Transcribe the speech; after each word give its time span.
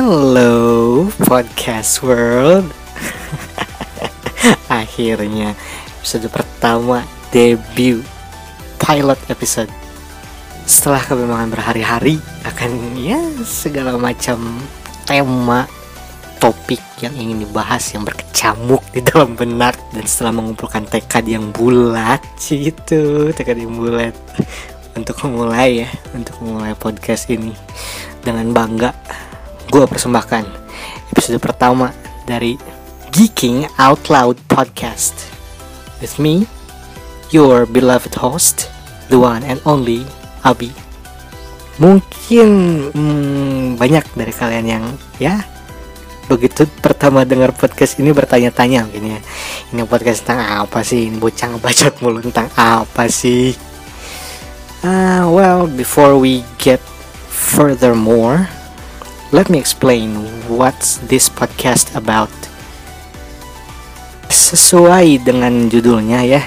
Hello 0.00 1.12
podcast 1.28 2.00
world. 2.00 2.72
Akhirnya 4.80 5.52
episode 6.00 6.24
pertama 6.32 7.04
debut 7.28 8.00
pilot 8.80 9.20
episode. 9.28 9.68
Setelah 10.64 11.04
kebimbangan 11.04 11.52
berhari-hari 11.52 12.16
akan 12.48 12.96
ya 12.96 13.20
segala 13.44 14.00
macam 14.00 14.40
tema 15.04 15.68
topik 16.40 16.80
yang 17.04 17.12
ingin 17.20 17.44
dibahas 17.44 17.92
yang 17.92 18.00
berkecamuk 18.00 18.80
di 18.96 19.04
dalam 19.04 19.36
benak 19.36 19.76
dan 19.92 20.08
setelah 20.08 20.32
mengumpulkan 20.40 20.88
tekad 20.88 21.28
yang 21.28 21.52
bulat 21.52 22.24
gitu 22.40 23.36
tekad 23.36 23.60
yang 23.60 23.76
bulat 23.76 24.16
untuk 24.96 25.20
memulai 25.28 25.84
ya 25.84 25.92
untuk 26.16 26.40
memulai 26.40 26.72
podcast 26.72 27.28
ini. 27.28 27.52
Dengan 28.24 28.56
bangga 28.56 28.96
gue 29.70 29.86
persembahkan 29.86 30.42
episode 31.14 31.38
pertama 31.38 31.94
dari 32.26 32.58
Geeking 33.14 33.70
Out 33.78 34.10
Loud 34.10 34.34
Podcast. 34.50 35.14
With 36.02 36.18
me, 36.18 36.50
your 37.30 37.70
beloved 37.70 38.18
host, 38.18 38.66
the 39.14 39.18
one 39.22 39.46
and 39.46 39.62
only 39.62 40.02
Abi. 40.42 40.74
Mungkin 41.78 42.48
hmm, 42.90 43.78
banyak 43.78 44.10
dari 44.18 44.34
kalian 44.34 44.66
yang 44.66 44.84
ya 45.22 45.38
begitu 46.26 46.66
pertama 46.82 47.22
dengar 47.22 47.54
podcast 47.54 48.02
ini 48.02 48.10
bertanya-tanya 48.10 48.90
mungkin 48.90 49.14
ya. 49.14 49.20
Ini 49.70 49.86
podcast 49.86 50.26
tentang 50.26 50.66
apa 50.66 50.82
sih? 50.82 51.14
Ini 51.14 51.22
bocah 51.22 51.46
ngebacot 51.46 51.94
mulu 52.02 52.18
tentang 52.26 52.50
apa 52.58 53.06
sih? 53.06 53.54
Uh, 54.82 55.30
well 55.30 55.70
before 55.70 56.18
we 56.18 56.42
get 56.58 56.82
furthermore 57.30 58.50
let 59.30 59.46
me 59.46 59.58
explain 59.58 60.26
what's 60.50 60.98
this 61.06 61.30
podcast 61.30 61.94
about. 61.94 62.30
Sesuai 64.30 65.22
dengan 65.22 65.70
judulnya 65.70 66.26
ya, 66.26 66.42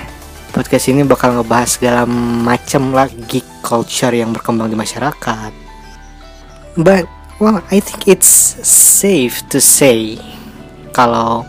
podcast 0.51 0.91
ini 0.91 1.07
bakal 1.07 1.39
ngebahas 1.39 1.79
segala 1.79 2.03
macam 2.03 2.91
geek 3.27 3.47
culture 3.63 4.11
yang 4.11 4.35
berkembang 4.35 4.67
di 4.67 4.75
masyarakat. 4.75 5.51
But 6.75 7.07
well, 7.39 7.63
I 7.71 7.79
think 7.79 8.11
it's 8.11 8.27
safe 8.67 9.39
to 9.55 9.63
say 9.63 10.19
kalau 10.91 11.47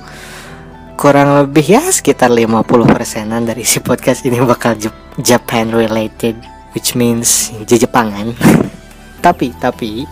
kurang 0.94 1.34
lebih 1.42 1.66
ya 1.66 1.82
sekitar 1.90 2.30
50 2.30 2.62
persenan 2.86 3.42
dari 3.42 3.66
si 3.66 3.82
podcast 3.82 4.22
ini 4.22 4.38
bakal 4.38 4.78
Japan 5.18 5.74
related, 5.74 6.38
which 6.78 6.94
means 6.94 7.50
Jepangan. 7.66 8.30
tapi 9.24 9.50
tapi 9.58 10.04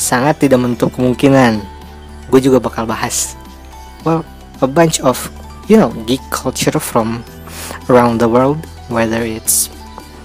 sangat 0.00 0.40
tidak 0.40 0.64
menutup 0.64 0.88
kemungkinan. 0.96 1.60
Gue 2.32 2.40
juga 2.40 2.56
bakal 2.56 2.88
bahas 2.88 3.36
well 4.04 4.24
a 4.60 4.68
bunch 4.68 5.00
of 5.00 5.28
you 5.68 5.76
know 5.76 5.92
geek 6.08 6.22
culture 6.32 6.78
from 6.80 7.24
around 7.88 8.20
the 8.20 8.28
world 8.28 8.58
whether 8.88 9.20
it's 9.20 9.68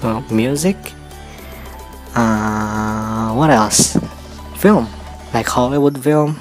well, 0.04 0.24
music 0.32 0.78
uh, 2.16 3.34
what 3.36 3.52
else? 3.52 4.00
Film 4.56 4.88
like 5.36 5.48
Hollywood 5.48 6.00
film 6.00 6.40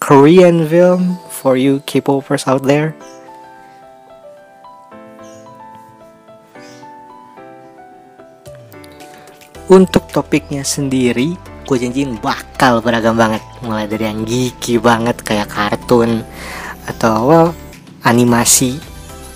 Korean 0.00 0.64
film 0.68 1.16
for 1.28 1.56
you 1.56 1.80
K-popers 1.84 2.44
out 2.48 2.64
there. 2.64 2.92
Untuk 9.64 10.12
topiknya 10.12 10.60
sendiri 10.60 11.40
gue 11.64 11.76
janjiin 11.80 12.20
bakal 12.20 12.84
beragam 12.84 13.16
banget. 13.16 13.40
Mulai 13.64 13.88
dari 13.88 14.04
yang 14.06 14.22
geeky 14.22 14.76
banget 14.78 15.20
kayak 15.24 15.50
kartun 15.50 16.22
atau 16.84 17.50
animasi 18.04 18.76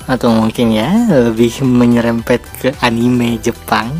atau 0.08 0.32
mungkin 0.32 0.72
ya 0.72 0.88
lebih 1.08 1.64
menyerempet 1.64 2.40
ke 2.60 2.68
anime 2.80 3.40
Jepang. 3.40 3.92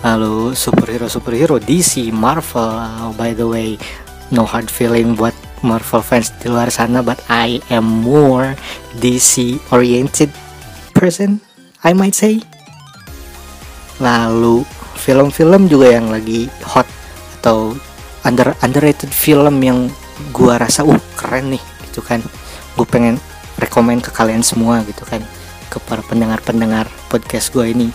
Lalu 0.00 0.56
superhero 0.56 1.08
superhero 1.12 1.60
DC 1.60 2.08
Marvel 2.08 3.12
by 3.16 3.36
the 3.36 3.44
way 3.44 3.76
no 4.32 4.48
hard 4.48 4.72
feeling 4.72 5.12
buat 5.12 5.36
Marvel 5.60 6.00
fans 6.00 6.32
di 6.40 6.48
luar 6.48 6.72
sana 6.72 7.04
but 7.04 7.20
I 7.28 7.60
am 7.68 7.84
more 7.84 8.56
DC 8.96 9.60
oriented 9.72 10.32
person 10.96 11.44
I 11.84 11.92
might 11.92 12.16
say. 12.16 12.40
Lalu 14.00 14.64
film-film 15.00 15.66
juga 15.66 15.96
yang 15.96 16.12
lagi 16.12 16.52
hot 16.60 16.84
atau 17.40 17.72
under 18.28 18.52
underrated 18.60 19.08
film 19.08 19.64
yang 19.64 19.88
gua 20.36 20.60
rasa 20.60 20.84
uh 20.84 21.00
keren 21.16 21.56
nih 21.56 21.64
gitu 21.88 22.04
kan. 22.04 22.20
Gue 22.76 22.84
pengen 22.84 23.16
rekomend 23.56 24.04
ke 24.04 24.12
kalian 24.12 24.44
semua 24.44 24.84
gitu 24.84 25.04
kan 25.08 25.24
ke 25.70 25.78
para 25.84 26.04
pendengar-pendengar 26.04 26.88
podcast 27.08 27.48
gue 27.54 27.72
ini. 27.72 27.88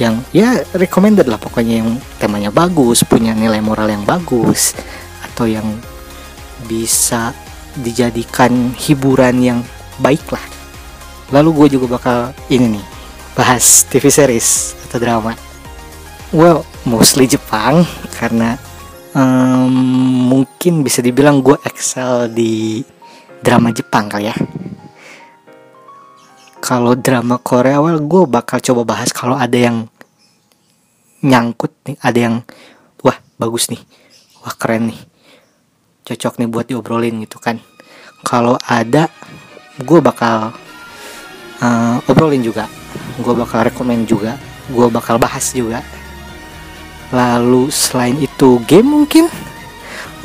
Yang 0.00 0.26
ya 0.34 0.58
recommended 0.74 1.30
lah 1.30 1.38
pokoknya 1.38 1.86
yang 1.86 1.90
temanya 2.18 2.50
bagus 2.50 3.06
punya 3.06 3.30
nilai 3.30 3.62
moral 3.62 3.86
yang 3.86 4.02
bagus 4.02 4.74
atau 5.22 5.46
yang 5.46 5.66
bisa 6.66 7.30
dijadikan 7.78 8.74
hiburan 8.74 9.38
yang 9.38 9.60
baik 10.02 10.24
lah. 10.34 10.42
Lalu 11.30 11.50
gue 11.54 11.68
juga 11.78 11.86
bakal 11.98 12.18
ini 12.50 12.78
nih 12.78 12.86
bahas 13.34 13.86
TV 13.90 14.10
series 14.10 14.78
atau 14.86 15.02
drama 15.02 15.43
well 16.34 16.66
mostly 16.82 17.30
Jepang 17.30 17.86
karena 18.18 18.58
um, 19.14 19.70
mungkin 20.34 20.82
bisa 20.82 20.98
dibilang 20.98 21.38
gue 21.46 21.54
excel 21.62 22.26
di 22.26 22.82
drama 23.38 23.70
Jepang 23.70 24.10
kali 24.10 24.26
ya. 24.26 24.34
Kalau 26.58 26.98
drama 26.98 27.38
Korea 27.38 27.78
well 27.78 28.02
gue 28.02 28.26
bakal 28.26 28.58
coba 28.58 28.82
bahas 28.82 29.14
kalau 29.14 29.38
ada 29.38 29.54
yang 29.54 29.86
nyangkut 31.22 31.70
nih 31.86 31.96
ada 32.02 32.18
yang 32.18 32.36
wah 33.00 33.16
bagus 33.38 33.70
nih 33.70 33.80
wah 34.42 34.52
keren 34.58 34.90
nih 34.90 35.00
cocok 36.04 36.42
nih 36.42 36.48
buat 36.50 36.66
diobrolin 36.66 37.22
gitu 37.22 37.38
kan. 37.38 37.62
Kalau 38.26 38.58
ada 38.66 39.06
gue 39.78 40.00
bakal 40.02 40.50
uh, 41.62 42.10
obrolin 42.10 42.42
juga 42.42 42.66
gue 43.22 43.34
bakal 43.38 43.70
rekomend 43.70 44.10
juga 44.10 44.34
gue 44.66 44.86
bakal 44.90 45.20
bahas 45.22 45.54
juga 45.54 45.84
lalu 47.14 47.70
selain 47.70 48.18
itu 48.18 48.58
game 48.66 48.90
mungkin? 48.90 49.30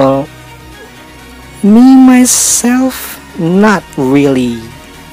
Well 0.01 0.25
me 1.61 1.93
myself 1.93 3.21
not 3.37 3.85
really 3.93 4.57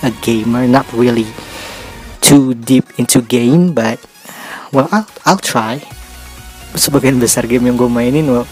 a 0.01 0.15
gamer 0.25 0.65
not 0.65 0.87
really 0.95 1.27
too 2.25 2.55
deep 2.55 2.87
into 2.97 3.21
game 3.21 3.77
but 3.77 4.01
well 4.73 4.89
I'll, 4.89 5.07
I'll 5.29 5.43
try. 5.43 5.85
Sebagian 6.73 7.21
besar 7.21 7.45
game 7.45 7.69
yang 7.69 7.77
gue 7.77 7.89
mainin 7.93 8.25
well 8.33 8.49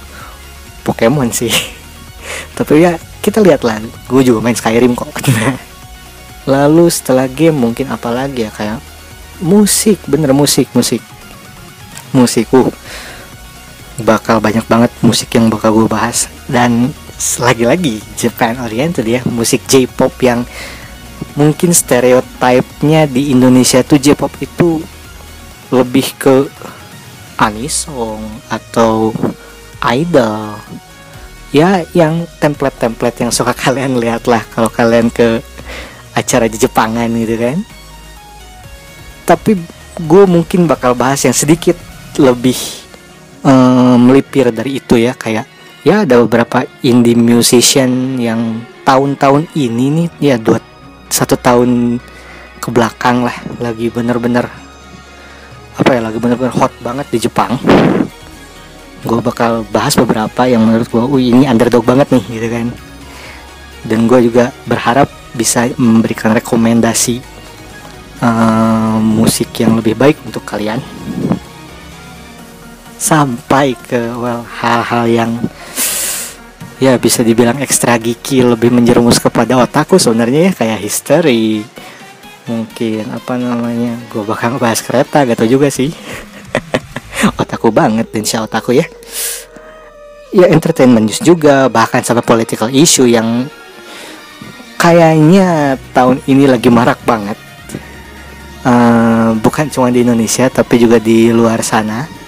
Pokemon 0.85 1.33
sih. 1.33 1.49
Tapi 2.61 2.85
ya 2.85 3.01
kita 3.25 3.41
lihat 3.41 3.65
lah. 3.65 3.81
Gue 4.05 4.21
juga 4.21 4.45
main 4.45 4.53
Skyrim 4.53 4.93
kok. 4.93 5.09
Lalu 6.53 6.93
setelah 6.93 7.25
game 7.25 7.57
mungkin 7.57 7.89
apalagi 7.89 8.45
ya 8.45 8.53
kayak 8.53 8.85
musik. 9.41 9.97
Bener 10.05 10.37
musik 10.37 10.69
musik. 10.77 11.01
Musik 12.13 12.53
uh 12.53 12.69
bakal 14.03 14.43
banyak 14.43 14.67
banget 14.67 14.91
musik 15.05 15.31
yang 15.39 15.47
bakal 15.47 15.71
gue 15.71 15.87
bahas. 15.87 16.27
Dan 16.51 16.91
lagi-lagi 17.39 18.03
Japan 18.19 18.59
oriented 18.59 19.07
ya 19.07 19.23
musik 19.31 19.63
J-pop 19.71 20.13
yang 20.21 20.43
mungkin 21.39 21.71
stereotipnya 21.71 23.07
di 23.07 23.31
Indonesia 23.31 23.83
tuh 23.87 24.03
J-pop 24.03 24.35
itu 24.43 24.83
lebih 25.71 26.07
ke 26.19 26.51
anisong 27.39 28.23
atau 28.51 29.15
idol. 29.83 30.59
Ya 31.55 31.87
yang 31.95 32.27
template-template 32.43 33.23
yang 33.23 33.31
suka 33.31 33.55
kalian 33.63 33.99
lihat 34.03 34.27
lah 34.27 34.43
kalau 34.51 34.71
kalian 34.71 35.11
ke 35.11 35.39
acara 36.15 36.51
Jepangan 36.51 37.11
gitu 37.15 37.35
kan. 37.39 37.59
Tapi 39.25 39.57
gue 40.05 40.25
mungkin 40.27 40.67
bakal 40.67 40.93
bahas 40.93 41.23
yang 41.23 41.33
sedikit 41.35 41.79
lebih 42.19 42.84
um, 43.45 44.11
melipir 44.11 44.51
dari 44.51 44.81
itu 44.81 44.97
ya 44.99 45.13
kayak 45.15 45.47
ya 45.85 46.03
ada 46.03 46.25
beberapa 46.25 46.65
indie 46.81 47.15
musician 47.15 48.17
yang 48.17 48.65
tahun-tahun 48.83 49.53
ini 49.55 49.85
nih 49.93 50.09
ya 50.33 50.37
dua 50.41 50.59
satu 51.13 51.37
tahun 51.37 52.01
ke 52.59 52.69
belakang 52.73 53.23
lah 53.23 53.37
lagi 53.61 53.93
bener-bener 53.93 54.49
apa 55.75 55.91
ya 55.93 56.01
lagi 56.01 56.19
bener-bener 56.19 56.55
hot 56.55 56.73
banget 56.81 57.07
di 57.13 57.19
Jepang. 57.29 57.59
Gue 59.05 59.21
bakal 59.21 59.69
bahas 59.69 59.93
beberapa 60.01 60.49
yang 60.49 60.65
menurut 60.65 60.89
gue 60.89 61.03
uh 61.03 61.21
ini 61.21 61.45
underdog 61.45 61.85
banget 61.85 62.09
nih 62.15 62.25
gitu 62.41 62.49
kan. 62.49 62.67
Dan 63.85 64.09
gue 64.09 64.33
juga 64.33 64.49
berharap 64.65 65.13
bisa 65.37 65.69
memberikan 65.77 66.33
rekomendasi 66.33 67.21
uh, 68.25 68.97
musik 69.03 69.53
yang 69.61 69.77
lebih 69.77 69.99
baik 69.99 70.17
untuk 70.25 70.47
kalian 70.47 70.81
sampai 73.05 73.77
ke 73.77 74.01
well 74.17 74.41
hal-hal 74.65 75.05
yang 75.05 75.31
ya 76.81 76.97
bisa 76.97 77.21
dibilang 77.21 77.61
ekstra 77.61 78.01
geeky 78.01 78.41
lebih 78.41 78.73
menjerumus 78.73 79.21
kepada 79.21 79.61
otakku 79.61 80.01
sebenarnya 80.01 80.49
ya 80.49 80.53
kayak 80.57 80.81
history 80.81 81.69
mungkin 82.49 83.09
apa 83.13 83.37
namanya 83.37 84.01
gue 84.09 84.25
bakal 84.25 84.57
bahas 84.57 84.81
kereta 84.81 85.25
gitu 85.29 85.57
juga 85.57 85.69
sih. 85.73 85.93
Otakku 87.41 87.73
banget 87.73 88.13
dan 88.13 88.25
si 88.29 88.37
otakku 88.37 88.77
ya. 88.77 88.85
Ya 90.29 90.53
entertainment 90.53 91.09
news 91.09 91.25
juga 91.25 91.73
bahkan 91.73 92.05
sampai 92.05 92.21
political 92.21 92.69
issue 92.69 93.09
yang 93.09 93.49
kayaknya 94.77 95.81
tahun 95.97 96.21
ini 96.29 96.45
lagi 96.45 96.69
marak 96.69 97.01
banget. 97.09 97.39
Uh, 98.65 99.37
bukan 99.41 99.73
cuma 99.73 99.89
di 99.89 100.05
Indonesia 100.05 100.49
tapi 100.53 100.81
juga 100.81 100.97
di 101.01 101.33
luar 101.33 101.61
sana 101.65 102.24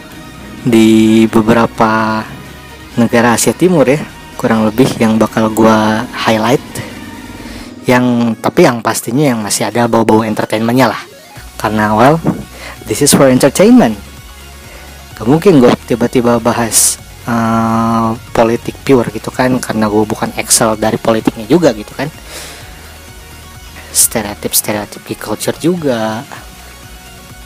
di 0.67 1.23
beberapa 1.31 2.27
negara 2.99 3.39
Asia 3.39 3.55
Timur 3.55 3.87
ya 3.87 4.03
kurang 4.35 4.67
lebih 4.67 4.91
yang 4.99 5.15
bakal 5.15 5.47
gua 5.55 6.03
highlight. 6.11 6.63
Yang 7.87 8.35
tapi 8.43 8.67
yang 8.67 8.83
pastinya 8.83 9.31
yang 9.31 9.39
masih 9.47 9.71
ada 9.71 9.87
bau-bau 9.87 10.27
entertainmentnya 10.27 10.91
lah. 10.91 11.03
Karena 11.55 11.95
well 11.95 12.19
this 12.91 12.99
is 12.99 13.15
for 13.15 13.31
entertainment. 13.31 13.95
Gak 15.17 15.25
mungkin 15.25 15.63
gue 15.63 15.73
tiba-tiba 15.89 16.43
bahas 16.43 16.99
uh, 17.25 18.13
politik 18.35 18.75
pure 18.85 19.09
gitu 19.15 19.33
kan 19.33 19.57
karena 19.63 19.89
gue 19.89 20.05
bukan 20.05 20.35
excel 20.37 20.75
dari 20.77 20.99
politiknya 20.99 21.47
juga 21.47 21.71
gitu 21.73 21.95
kan. 21.95 22.11
Stereotip 23.95 24.53
stereotip 24.53 25.07
culture 25.17 25.57
juga 25.57 26.21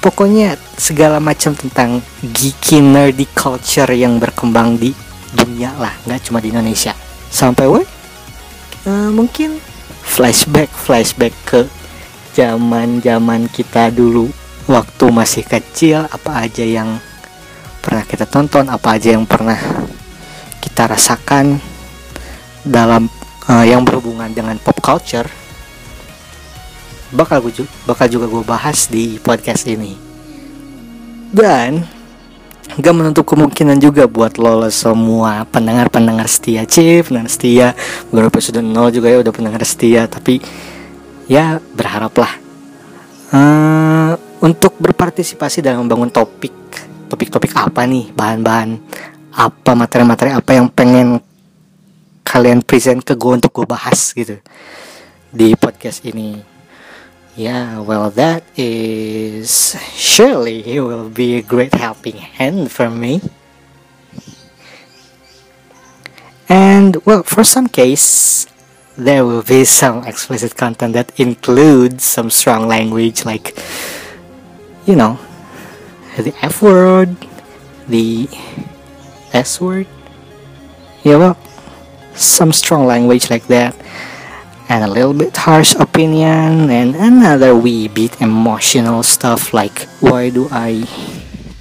pokoknya 0.00 0.56
segala 0.81 1.20
macam 1.20 1.52
tentang 1.52 2.00
geeky 2.25 2.81
nerdy 2.81 3.29
culture 3.37 3.93
yang 3.93 4.17
berkembang 4.17 4.81
di 4.81 4.97
dunia 5.31 5.76
lah 5.76 5.93
nggak 6.08 6.20
cuma 6.26 6.41
di 6.41 6.50
Indonesia. 6.50 6.97
Sampai 7.31 7.69
we 7.70 7.85
uh, 8.88 9.11
mungkin 9.12 9.61
flashback 10.02 10.73
flashback 10.73 11.37
ke 11.47 11.61
zaman 12.32 12.99
zaman 13.05 13.47
kita 13.52 13.93
dulu. 13.93 14.32
Waktu 14.70 15.05
masih 15.11 15.44
kecil 15.44 16.06
apa 16.08 16.46
aja 16.46 16.62
yang 16.62 16.99
pernah 17.81 18.05
kita 18.06 18.29
tonton 18.29 18.69
apa 18.70 18.96
aja 18.96 19.17
yang 19.17 19.26
pernah 19.26 19.58
kita 20.61 20.85
rasakan 20.87 21.58
dalam 22.62 23.08
uh, 23.49 23.64
yang 23.64 23.82
berhubungan 23.82 24.31
dengan 24.31 24.61
pop 24.61 24.79
culture 24.79 25.39
bakal 27.10 27.42
gue 27.42 27.66
bakal 27.86 28.06
juga 28.06 28.26
gue 28.30 28.44
bahas 28.46 28.86
di 28.86 29.18
podcast 29.18 29.66
ini. 29.66 29.98
Dan 31.30 31.86
gak 32.78 32.94
menutup 32.94 33.26
kemungkinan 33.26 33.78
juga 33.82 34.06
buat 34.06 34.38
lo, 34.38 34.66
semua 34.70 35.46
pendengar-pendengar 35.46 36.26
setia 36.30 36.66
Chief, 36.66 37.02
pendengar 37.06 37.30
setia. 37.30 37.68
Beberapa 38.10 38.38
episode 38.38 38.62
nol 38.62 38.94
juga 38.94 39.10
ya 39.10 39.18
udah 39.22 39.32
pendengar 39.34 39.62
setia 39.66 40.06
tapi 40.06 40.42
ya 41.30 41.62
berharaplah 41.74 42.30
uh, 43.34 44.14
untuk 44.42 44.74
berpartisipasi 44.78 45.62
dalam 45.62 45.86
membangun 45.86 46.10
topik 46.10 46.54
topik-topik 47.10 47.54
apa 47.58 47.86
nih? 47.86 48.10
Bahan-bahan 48.14 48.78
apa 49.30 49.72
materi-materi 49.78 50.34
apa 50.34 50.50
yang 50.54 50.66
pengen 50.70 51.22
kalian 52.26 52.62
present 52.62 53.02
ke 53.02 53.18
gue 53.18 53.32
untuk 53.42 53.50
gue 53.50 53.66
bahas 53.66 54.14
gitu 54.14 54.38
di 55.30 55.54
podcast 55.54 56.02
ini 56.06 56.59
Yeah, 57.37 57.81
well, 57.81 58.11
that 58.11 58.43
is 58.56 59.79
surely 59.94 60.67
it 60.67 60.81
will 60.81 61.09
be 61.09 61.37
a 61.37 61.43
great 61.43 61.73
helping 61.75 62.19
hand 62.19 62.73
for 62.73 62.91
me. 62.91 63.23
And 66.49 66.97
well, 67.06 67.23
for 67.23 67.44
some 67.44 67.69
case, 67.69 68.47
there 68.99 69.25
will 69.25 69.43
be 69.43 69.65
some 69.65 70.05
explicit 70.05 70.56
content 70.56 70.94
that 70.94 71.19
includes 71.21 72.03
some 72.03 72.31
strong 72.31 72.67
language, 72.67 73.25
like 73.25 73.56
you 74.85 74.97
know, 74.97 75.17
the 76.19 76.35
F 76.43 76.61
word, 76.61 77.15
the 77.87 78.29
S 79.32 79.61
word. 79.61 79.87
Yeah, 81.05 81.17
well, 81.17 81.38
some 82.15 82.53
strong 82.53 82.87
language 82.87 83.31
like 83.31 83.47
that 83.47 83.77
and 84.70 84.87
a 84.87 84.90
little 84.90 85.12
bit 85.12 85.34
harsh 85.34 85.75
opinion 85.82 86.70
and 86.70 86.94
another 86.94 87.58
wee 87.58 87.90
bit 87.90 88.14
emotional 88.22 89.02
stuff 89.02 89.50
like 89.50 89.90
why 89.99 90.31
do 90.31 90.46
I 90.55 90.87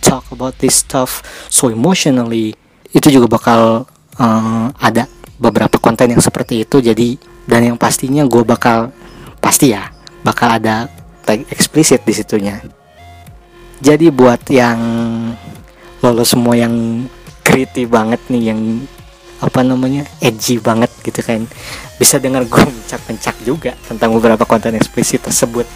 talk 0.05 0.29
about 0.29 0.61
this 0.61 0.85
stuff 0.85 1.25
so 1.49 1.73
emotionally? 1.73 2.53
Itu 2.93 3.09
juga 3.09 3.25
bakal 3.25 3.89
uh, 4.21 4.65
ada 4.77 5.09
beberapa 5.41 5.81
konten 5.81 6.13
yang 6.13 6.21
seperti 6.21 6.69
itu. 6.69 6.77
Jadi 6.85 7.17
dan 7.49 7.65
yang 7.65 7.77
pastinya 7.81 8.29
gue 8.29 8.45
bakal 8.45 8.93
pasti 9.41 9.73
ya 9.73 9.89
bakal 10.21 10.61
ada 10.61 10.85
tag 11.25 11.49
eksplisit 11.49 12.05
di 12.05 12.13
situnya. 12.13 12.61
Jadi 13.81 14.13
buat 14.13 14.45
yang 14.53 14.79
lolos 16.05 16.37
semua 16.37 16.53
yang 16.53 17.07
kriti 17.41 17.89
banget 17.89 18.21
nih 18.29 18.53
yang 18.53 18.61
apa 19.39 19.63
namanya 19.63 20.03
edgy 20.19 20.59
banget 20.59 20.91
gitu 20.99 21.23
kan 21.23 21.47
bisa 21.99 22.15
dengar 22.15 22.47
gue 22.47 22.63
mencak-mencak 22.63 23.35
juga 23.43 23.75
tentang 23.83 24.15
beberapa 24.15 24.47
konten 24.47 24.79
eksplisit 24.79 25.19
tersebut. 25.27 25.67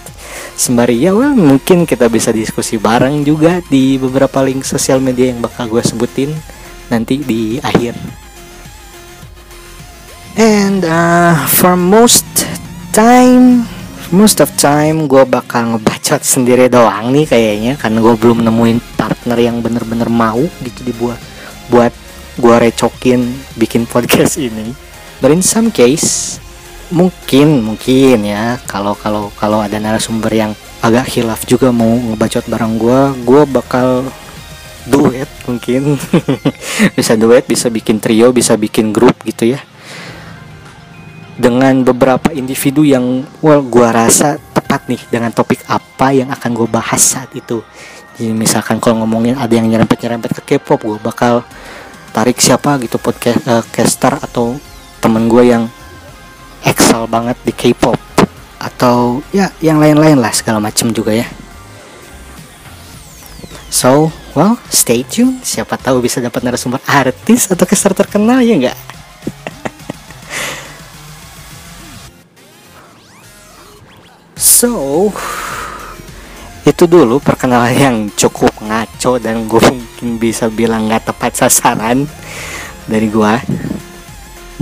Sembari 0.56 1.04
ya 1.04 1.12
well, 1.12 1.36
mungkin 1.36 1.84
kita 1.84 2.08
bisa 2.08 2.32
diskusi 2.32 2.80
bareng 2.80 3.28
juga 3.28 3.60
di 3.68 4.00
beberapa 4.00 4.40
link 4.40 4.64
sosial 4.64 5.04
media 5.04 5.36
yang 5.36 5.44
bakal 5.44 5.68
gue 5.68 5.84
sebutin 5.84 6.32
nanti 6.88 7.20
di 7.20 7.60
akhir. 7.60 8.00
And 10.40 10.82
uh, 10.82 11.46
for 11.46 11.78
most 11.78 12.26
time 12.96 13.70
most 14.14 14.38
of 14.46 14.50
time 14.62 15.10
gue 15.10 15.26
bakal 15.26 15.74
ngebacot 15.74 16.22
sendiri 16.22 16.70
doang 16.70 17.10
nih 17.10 17.26
kayaknya 17.26 17.74
karena 17.82 17.98
gue 17.98 18.14
belum 18.14 18.46
nemuin 18.46 18.80
partner 18.94 19.38
yang 19.42 19.58
bener-bener 19.66 20.06
mau 20.06 20.42
gitu 20.62 20.86
dibuat 20.86 21.18
buat 21.74 21.90
gue 22.38 22.56
recokin 22.70 23.34
bikin 23.58 23.86
podcast 23.94 24.38
ini 24.38 24.93
but 25.24 25.32
in 25.32 25.40
some 25.40 25.72
case 25.72 26.44
mungkin 26.92 27.64
mungkin 27.64 28.28
ya 28.28 28.60
kalau 28.68 28.92
kalau 29.00 29.32
kalau 29.40 29.64
ada 29.64 29.80
narasumber 29.80 30.30
yang 30.36 30.52
agak 30.84 31.08
hilaf 31.16 31.48
juga 31.48 31.72
mau 31.72 31.88
ngebacot 31.88 32.44
bareng 32.52 32.76
gue 32.76 33.00
gue 33.24 33.42
bakal 33.48 34.04
duet 34.84 35.32
mungkin. 35.48 35.96
Bisa 36.98 37.16
duet 37.16 37.48
bisa 37.48 37.72
bikin 37.72 38.04
trio 38.04 38.36
bisa 38.36 38.60
bikin 38.60 38.92
grup 38.92 39.16
gitu 39.24 39.56
ya. 39.56 39.64
Dengan 41.34 41.82
beberapa 41.82 42.30
individu 42.36 42.84
yang 42.84 43.24
well 43.40 43.64
gue 43.64 43.88
rasa 43.88 44.38
tepat 44.54 44.92
nih 44.92 45.02
dengan 45.08 45.32
topik 45.32 45.64
apa 45.72 46.14
yang 46.14 46.30
akan 46.30 46.52
gue 46.52 46.68
bahas 46.68 47.00
saat 47.02 47.32
itu. 47.34 47.64
Jadi 48.20 48.36
misalkan 48.36 48.78
kalau 48.78 49.02
ngomongin 49.02 49.40
ada 49.40 49.50
yang 49.50 49.66
nyerempet 49.66 50.04
nyerempet 50.06 50.32
ke 50.38 50.60
K-pop 50.60 50.84
gue 50.84 51.00
bakal 51.02 51.42
tarik 52.14 52.38
siapa 52.38 52.78
gitu 52.78 53.02
podcast 53.02 53.42
uh, 53.50 53.66
caster 53.74 54.22
atau 54.22 54.60
temen 55.04 55.28
gue 55.28 55.52
yang 55.52 55.68
excel 56.64 57.04
banget 57.12 57.36
di 57.44 57.52
K-pop 57.52 58.00
atau 58.56 59.20
ya 59.36 59.52
yang 59.60 59.84
lain-lain 59.84 60.16
lah 60.16 60.32
segala 60.32 60.64
macam 60.64 60.96
juga 60.96 61.12
ya. 61.12 61.28
So, 63.68 64.16
well, 64.32 64.56
stay 64.72 65.04
tune. 65.04 65.44
Siapa 65.44 65.76
tahu 65.76 66.00
bisa 66.00 66.24
dapat 66.24 66.40
narasumber 66.46 66.80
artis 66.88 67.52
atau 67.52 67.68
caster 67.68 67.92
terkenal 67.92 68.40
ya 68.40 68.56
enggak? 68.56 68.78
so, 74.38 75.12
itu 76.64 76.88
dulu 76.88 77.20
perkenalan 77.20 77.76
yang 77.76 78.08
cukup 78.16 78.56
ngaco 78.64 79.20
dan 79.20 79.52
gue 79.52 79.60
mungkin 79.60 80.16
bisa 80.16 80.48
bilang 80.48 80.88
nggak 80.88 81.12
tepat 81.12 81.44
sasaran 81.44 82.08
dari 82.88 83.12
gue 83.12 83.34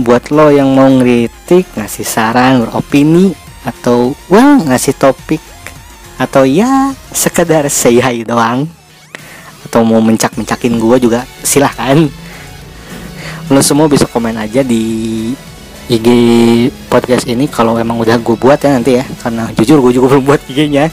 buat 0.00 0.32
lo 0.32 0.48
yang 0.48 0.72
mau 0.72 0.88
ngeritik 0.88 1.68
ngasih 1.76 2.06
saran 2.06 2.64
beropini 2.64 3.36
atau 3.62 4.16
well 4.32 4.62
ngasih 4.64 4.96
topik 4.96 5.42
atau 6.16 6.46
ya 6.46 6.94
sekedar 7.12 7.66
say 7.68 8.00
hi 8.00 8.24
doang 8.24 8.68
atau 9.68 9.84
mau 9.84 10.00
mencak-mencakin 10.04 10.76
gue 10.76 10.96
juga 11.00 11.24
silahkan. 11.40 12.08
Lo 13.48 13.60
semua 13.60 13.88
bisa 13.88 14.04
komen 14.08 14.36
aja 14.36 14.60
di 14.64 15.32
IG 15.88 16.08
podcast 16.88 17.28
ini 17.28 17.50
kalau 17.50 17.76
emang 17.76 18.00
udah 18.00 18.16
gue 18.16 18.36
buat 18.38 18.56
ya 18.60 18.70
nanti 18.76 19.02
ya 19.02 19.04
karena 19.20 19.50
jujur 19.52 19.82
gue 19.82 19.92
juga 19.98 20.16
belum 20.16 20.24
buat 20.24 20.40
IG-nya 20.48 20.88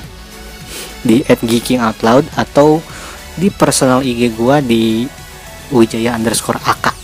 di 1.08 1.24
@geekingoutloud 1.24 2.28
atau 2.36 2.84
di 3.40 3.48
personal 3.48 4.04
IG 4.04 4.36
gua 4.36 4.60
di 4.60 5.08
wijaya 5.72 6.12
underscore 6.18 6.60
ak 6.60 6.99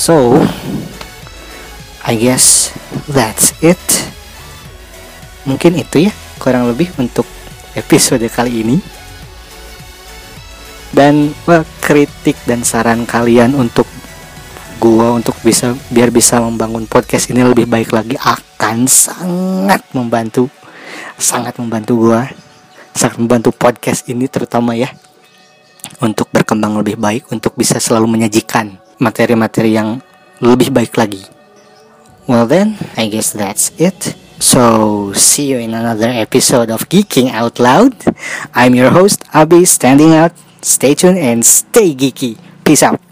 so 0.00 0.40
I 2.00 2.16
guess 2.16 2.72
that's 3.04 3.52
it. 3.60 3.76
Mungkin 5.44 5.76
itu 5.76 6.08
ya 6.08 6.12
kurang 6.40 6.72
lebih 6.72 6.88
untuk 6.96 7.28
episode 7.76 8.24
kali 8.32 8.64
ini. 8.64 8.76
Dan 10.90 11.36
well, 11.44 11.62
kritik 11.84 12.34
dan 12.48 12.64
saran 12.64 13.04
kalian 13.04 13.52
untuk 13.52 13.84
gua 14.80 15.12
untuk 15.12 15.36
bisa 15.44 15.76
biar 15.92 16.08
bisa 16.08 16.40
membangun 16.40 16.88
podcast 16.88 17.28
ini 17.28 17.44
lebih 17.44 17.68
baik 17.68 17.92
lagi 17.92 18.16
akan 18.16 18.88
sangat 18.88 19.84
membantu 19.92 20.48
sangat 21.20 21.60
membantu 21.60 22.08
gua 22.08 22.26
sangat 22.96 23.20
membantu 23.20 23.52
podcast 23.52 24.08
ini 24.08 24.24
terutama 24.24 24.72
ya 24.72 24.88
untuk 26.00 26.32
berkembang 26.32 26.80
lebih 26.80 26.96
baik 26.96 27.28
untuk 27.28 27.54
bisa 27.54 27.76
selalu 27.76 28.08
menyajikan 28.08 28.80
materi-materi 29.00 29.74
yang 29.74 30.04
lebih 30.44 30.70
baik 30.70 30.94
lagi 30.94 31.24
well 32.30 32.46
then 32.46 32.78
I 32.94 33.08
guess 33.08 33.32
that's 33.34 33.72
it 33.80 34.14
So, 34.40 35.12
see 35.12 35.52
you 35.52 35.58
in 35.60 35.76
another 35.76 36.08
episode 36.08 36.72
of 36.72 36.88
Geeking 36.88 37.28
Out 37.28 37.60
Loud. 37.60 37.92
I'm 38.56 38.72
your 38.72 38.88
host, 38.88 39.20
Abby, 39.36 39.68
standing 39.68 40.16
out. 40.16 40.32
Stay 40.64 40.96
tuned 40.96 41.20
and 41.20 41.44
stay 41.44 41.92
geeky. 41.92 42.40
Peace 42.64 42.82
out. 42.82 43.09